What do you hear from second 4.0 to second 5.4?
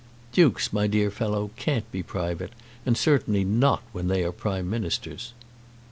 they are Prime Ministers."